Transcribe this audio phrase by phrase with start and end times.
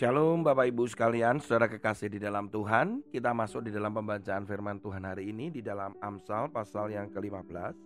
[0.00, 3.04] Shalom Bapak Ibu sekalian, saudara kekasih di dalam Tuhan.
[3.12, 7.76] Kita masuk di dalam pembacaan firman Tuhan hari ini Di dalam Amsal pasal yang ke-15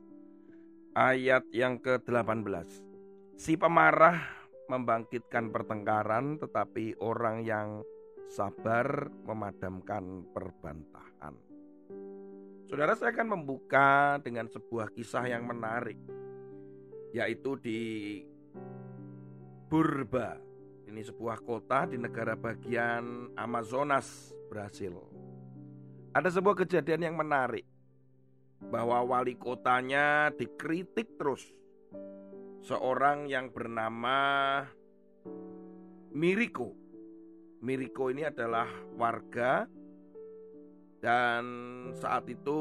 [0.95, 2.46] Ayat yang ke-18
[3.34, 4.23] Si pemarah
[4.70, 7.82] membangkitkan pertengkaran Tetapi orang yang
[8.30, 11.34] sabar memadamkan perbantahan.
[12.70, 15.98] Saudara saya akan membuka dengan sebuah kisah yang menarik
[17.10, 17.83] Yaitu di
[19.66, 20.53] Burba
[20.88, 24.95] ini sebuah kota di negara bagian Amazonas, Brasil.
[26.15, 27.66] Ada sebuah kejadian yang menarik
[28.70, 31.42] bahwa wali kotanya dikritik terus.
[32.65, 34.61] Seorang yang bernama
[36.15, 36.73] Miriko.
[37.64, 39.66] Miriko ini adalah warga
[41.01, 41.45] dan
[41.97, 42.61] saat itu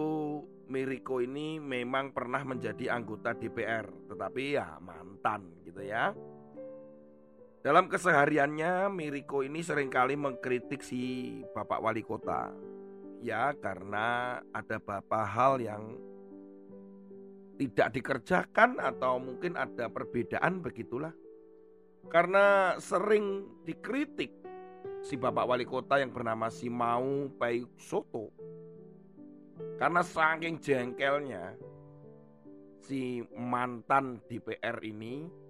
[0.67, 6.15] Miriko ini memang pernah menjadi anggota DPR, tetapi ya mantan gitu ya.
[7.63, 12.51] Dalam kesehariannya Miriko ini sering kali mengkritik si Bapak Wali Kota.
[13.23, 15.95] Ya karena ada beberapa hal yang
[17.55, 21.15] tidak dikerjakan atau mungkin ada perbedaan begitulah.
[22.11, 24.35] Karena sering dikritik
[24.99, 28.27] si Bapak Wali Kota yang bernama Simau Pai Soto.
[29.79, 31.55] Karena saking jengkelnya
[32.83, 35.42] si mantan DPR ini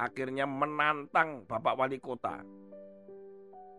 [0.00, 2.40] akhirnya menantang Bapak Wali Kota.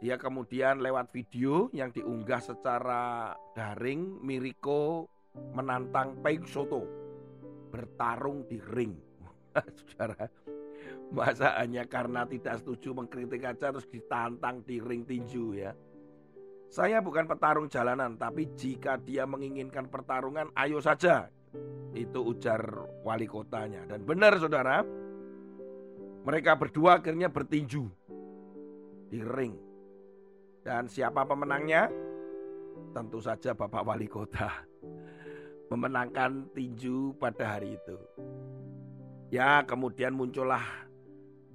[0.02, 5.09] Dia kemudian lewat video yang diunggah secara daring, Miriko
[5.53, 6.86] menantang Peng Soto
[7.69, 8.97] bertarung di ring.
[9.78, 10.25] Saudara,
[11.13, 15.72] masa hanya karena tidak setuju mengkritik aja terus ditantang di ring tinju ya.
[16.72, 21.28] Saya bukan petarung jalanan, tapi jika dia menginginkan pertarungan, ayo saja.
[21.91, 22.63] Itu ujar
[23.03, 23.83] wali kotanya.
[23.91, 24.80] Dan benar saudara,
[26.22, 27.85] mereka berdua akhirnya bertinju
[29.09, 29.56] di ring.
[30.62, 31.90] Dan siapa pemenangnya?
[32.94, 34.72] Tentu saja Bapak Wali Kota
[35.72, 37.96] memenangkan tinju pada hari itu.
[39.31, 40.59] Ya, kemudian muncullah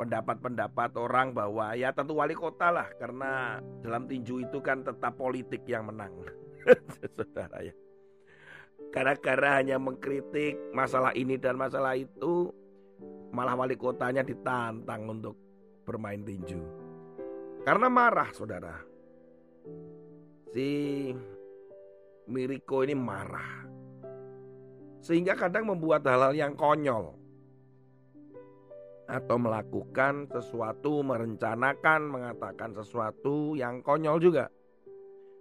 [0.01, 5.69] pendapat-pendapat orang bahwa ya tentu wali kota lah karena dalam tinju itu kan tetap politik
[5.69, 6.17] yang menang.
[7.17, 7.77] Saudara ya.
[8.89, 12.49] Gara-gara hanya mengkritik masalah ini dan masalah itu,
[13.37, 15.37] Malah wali kotanya ditantang untuk
[15.85, 16.57] bermain tinju.
[17.69, 18.81] Karena marah saudara.
[20.57, 21.13] Si
[22.33, 23.69] Miriko ini marah.
[25.05, 27.13] Sehingga kadang membuat hal-hal yang konyol.
[29.05, 34.49] Atau melakukan sesuatu, merencanakan, mengatakan sesuatu yang konyol juga.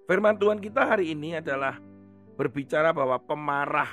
[0.06, 1.80] Firman Tuhan kita hari ini adalah
[2.36, 3.90] berbicara bahwa pemarah,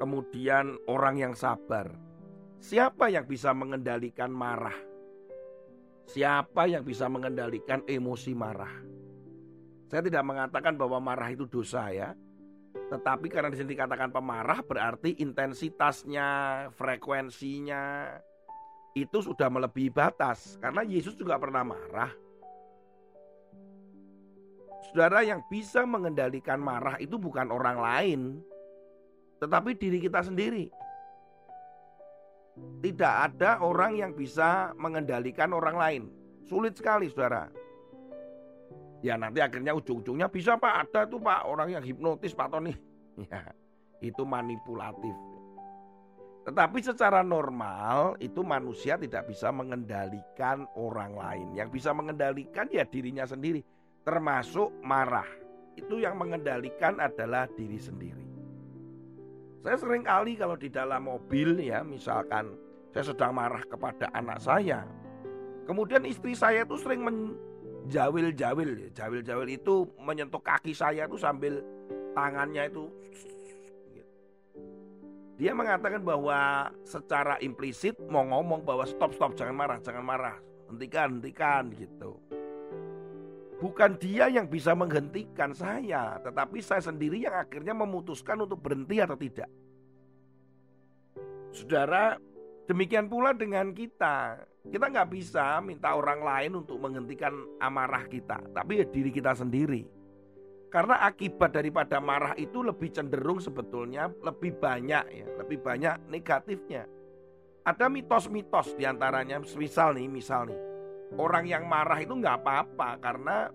[0.00, 2.07] kemudian orang yang sabar,
[2.58, 4.74] Siapa yang bisa mengendalikan marah?
[6.10, 8.74] Siapa yang bisa mengendalikan emosi marah?
[9.86, 12.12] Saya tidak mengatakan bahwa marah itu dosa ya.
[12.88, 16.28] Tetapi karena di sini dikatakan pemarah berarti intensitasnya,
[16.74, 18.10] frekuensinya
[18.96, 20.58] itu sudah melebihi batas.
[20.58, 22.10] Karena Yesus juga pernah marah.
[24.88, 28.20] Saudara yang bisa mengendalikan marah itu bukan orang lain,
[29.38, 30.72] tetapi diri kita sendiri.
[32.78, 36.02] Tidak ada orang yang bisa mengendalikan orang lain.
[36.46, 37.50] Sulit sekali saudara.
[39.02, 42.74] Ya nanti akhirnya ujung-ujungnya bisa pak ada tuh pak orang yang hipnotis pak Tony.
[43.18, 43.50] Ya
[43.98, 45.14] itu manipulatif.
[46.46, 51.48] Tetapi secara normal itu manusia tidak bisa mengendalikan orang lain.
[51.52, 53.60] Yang bisa mengendalikan ya dirinya sendiri.
[54.06, 55.28] Termasuk marah.
[55.76, 58.27] Itu yang mengendalikan adalah diri sendiri.
[59.62, 62.54] Saya sering kali kalau di dalam mobil ya misalkan
[62.94, 64.86] saya sedang marah kepada anak saya.
[65.66, 68.88] Kemudian istri saya itu sering menjawil-jawil.
[68.96, 71.60] Jawil-jawil itu menyentuh kaki saya itu sambil
[72.16, 72.88] tangannya itu
[75.38, 80.36] dia mengatakan bahwa secara implisit mau ngomong bahwa stop stop jangan marah jangan marah
[80.66, 82.18] hentikan hentikan gitu
[83.58, 89.18] bukan dia yang bisa menghentikan saya tetapi saya sendiri yang akhirnya memutuskan untuk berhenti atau
[89.18, 89.50] tidak
[91.50, 92.18] saudara
[92.68, 94.44] Demikian pula dengan kita.
[94.68, 97.32] Kita nggak bisa minta orang lain untuk menghentikan
[97.64, 99.88] amarah kita, tapi ya diri kita sendiri.
[100.68, 106.84] Karena akibat daripada marah itu lebih cenderung sebetulnya lebih banyak ya, lebih banyak negatifnya.
[107.64, 110.60] Ada mitos-mitos di antaranya, misal nih, misal nih,
[111.16, 113.48] orang yang marah itu nggak apa-apa karena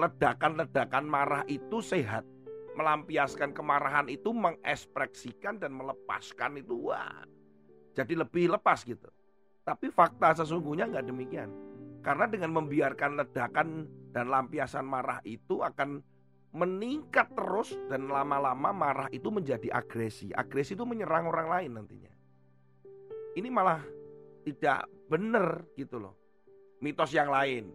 [0.00, 2.24] ledakan-ledakan marah itu sehat.
[2.78, 7.26] Melampiaskan kemarahan itu mengekspresikan dan melepaskan itu wah
[7.94, 9.10] jadi lebih lepas gitu.
[9.66, 11.50] Tapi fakta sesungguhnya nggak demikian.
[12.00, 13.68] Karena dengan membiarkan ledakan
[14.14, 16.00] dan lampiasan marah itu akan
[16.50, 20.32] meningkat terus dan lama-lama marah itu menjadi agresi.
[20.32, 22.12] Agresi itu menyerang orang lain nantinya.
[23.36, 23.84] Ini malah
[24.42, 26.16] tidak benar gitu loh.
[26.80, 27.68] Mitos yang lain.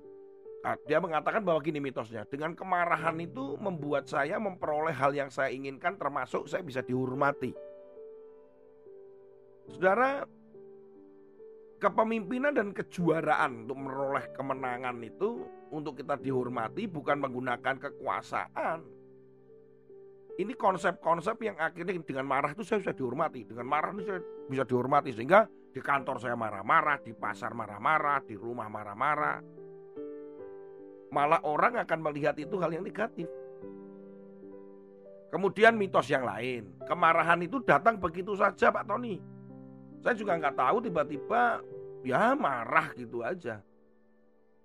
[0.66, 5.54] Nah, dia mengatakan bahwa gini mitosnya, dengan kemarahan itu membuat saya memperoleh hal yang saya
[5.54, 7.54] inginkan termasuk saya bisa dihormati.
[9.70, 10.26] Saudara,
[11.78, 18.82] kepemimpinan dan kejuaraan untuk meroleh kemenangan itu untuk kita dihormati bukan menggunakan kekuasaan.
[20.36, 23.48] Ini konsep-konsep yang akhirnya dengan marah itu saya bisa dihormati.
[23.48, 24.20] Dengan marah itu saya
[24.50, 25.16] bisa dihormati.
[25.16, 29.44] Sehingga di kantor saya marah-marah, di pasar marah-marah, di rumah marah-marah.
[31.12, 33.28] Malah orang akan melihat itu hal yang negatif.
[35.36, 36.80] Kemudian mitos yang lain.
[36.88, 39.20] Kemarahan itu datang begitu saja Pak Tony.
[40.00, 41.60] Saya juga nggak tahu tiba-tiba
[42.08, 43.60] ya marah gitu aja.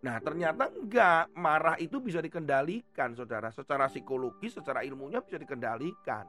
[0.07, 3.51] Nah ternyata enggak, marah itu bisa dikendalikan saudara.
[3.51, 6.23] Secara psikologi, secara ilmunya bisa dikendalikan.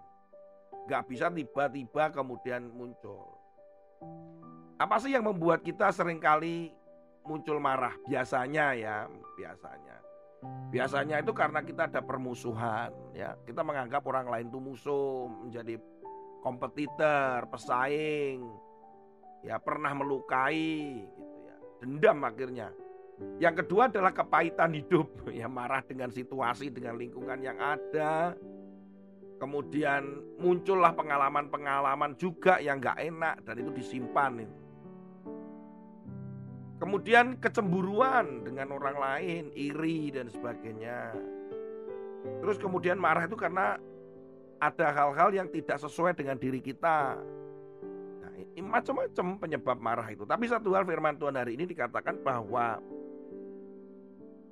[0.89, 3.40] Enggak bisa tiba-tiba kemudian muncul.
[4.81, 6.74] Apa sih yang membuat kita sering kali
[7.25, 7.94] muncul marah?
[8.09, 9.06] Biasanya ya,
[9.38, 9.98] biasanya.
[10.74, 13.38] Biasanya itu karena kita ada permusuhan ya.
[13.45, 15.77] Kita menganggap orang lain itu musuh, menjadi
[16.42, 18.42] kompetitor, pesaing.
[19.45, 21.56] Ya, pernah melukai gitu ya.
[21.81, 22.74] Dendam akhirnya
[23.42, 25.07] yang kedua adalah kepahitan hidup,
[25.39, 28.33] ya marah dengan situasi, dengan lingkungan yang ada.
[29.41, 34.61] Kemudian muncullah pengalaman-pengalaman juga yang gak enak dan itu disimpan itu.
[36.77, 41.17] Kemudian kecemburuan dengan orang lain, iri dan sebagainya.
[42.41, 43.81] Terus kemudian marah itu karena
[44.61, 47.17] ada hal-hal yang tidak sesuai dengan diri kita.
[48.21, 50.21] Nah, macam-macam penyebab marah itu.
[50.21, 52.77] Tapi satu hal firman Tuhan hari ini dikatakan bahwa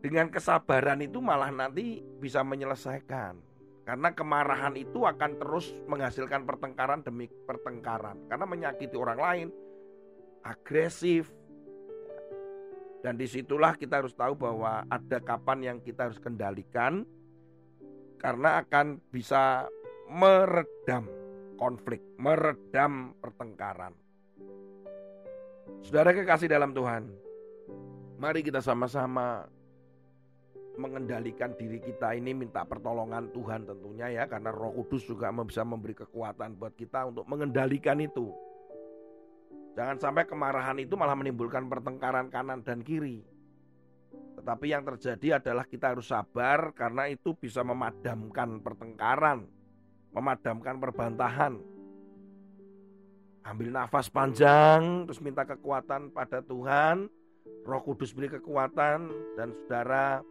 [0.01, 3.49] dengan kesabaran itu malah nanti bisa menyelesaikan.
[3.89, 8.21] Karena kemarahan itu akan terus menghasilkan pertengkaran demi pertengkaran.
[8.30, 9.47] Karena menyakiti orang lain,
[10.45, 11.33] agresif.
[13.01, 17.01] Dan di situlah kita harus tahu bahwa ada kapan yang kita harus kendalikan.
[18.21, 19.65] Karena akan bisa
[20.06, 21.09] meredam
[21.57, 23.97] konflik, meredam pertengkaran.
[25.81, 27.09] Saudara kekasih dalam Tuhan,
[28.21, 29.50] mari kita sama-sama
[30.80, 35.92] mengendalikan diri kita ini minta pertolongan Tuhan tentunya ya karena Roh Kudus juga bisa memberi
[35.92, 38.31] kekuatan buat kita untuk mengendalikan itu.
[39.76, 43.22] Jangan sampai kemarahan itu malah menimbulkan pertengkaran kanan dan kiri.
[44.40, 49.44] Tetapi yang terjadi adalah kita harus sabar karena itu bisa memadamkan pertengkaran,
[50.16, 51.60] memadamkan perbantahan.
[53.44, 57.08] Ambil nafas panjang, terus minta kekuatan pada Tuhan,
[57.68, 60.24] Roh Kudus beri kekuatan dan saudara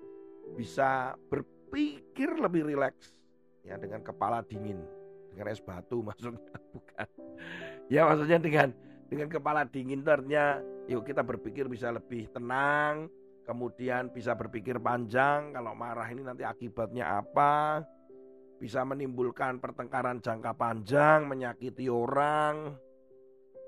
[0.54, 3.18] bisa berpikir lebih rileks
[3.66, 4.80] ya dengan kepala dingin.
[5.32, 7.08] Dengan es batu maksudnya bukan.
[7.88, 8.68] Ya maksudnya dengan
[9.08, 13.08] dengan kepala dingin ternyata yuk kita berpikir bisa lebih tenang
[13.48, 17.80] kemudian bisa berpikir panjang kalau marah ini nanti akibatnya apa
[18.60, 22.76] bisa menimbulkan pertengkaran jangka panjang menyakiti orang.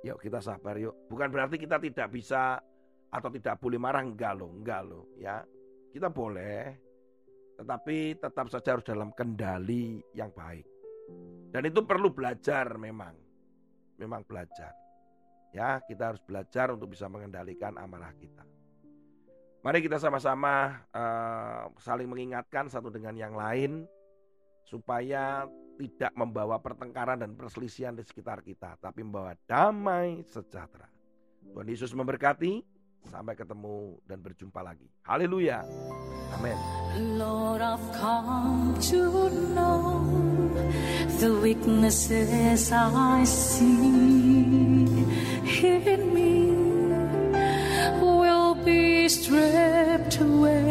[0.05, 0.97] Yuk kita sabar yuk.
[1.13, 2.61] Bukan berarti kita tidak bisa
[3.11, 5.43] atau tidak boleh marah enggak loh enggak loh ya
[5.91, 6.75] kita boleh,
[7.59, 10.65] tetapi tetap saja harus dalam kendali yang baik.
[11.51, 13.13] Dan itu perlu belajar memang.
[13.99, 14.73] Memang belajar.
[15.51, 18.47] Ya, kita harus belajar untuk bisa mengendalikan amarah kita.
[19.61, 23.85] Mari kita sama-sama uh, saling mengingatkan satu dengan yang lain
[24.65, 25.45] supaya
[25.77, 30.89] tidak membawa pertengkaran dan perselisihan di sekitar kita, tapi membawa damai sejahtera.
[31.51, 32.70] Tuhan Yesus memberkati.
[33.09, 34.87] Sampai ketemu dan berjumpa lagi.
[35.09, 35.64] Haleluya.
[36.37, 36.59] Amin.
[37.19, 40.07] Lord, I've come to know
[41.19, 44.80] the weaknesses I see
[45.62, 46.54] in me
[48.00, 50.70] will be stripped away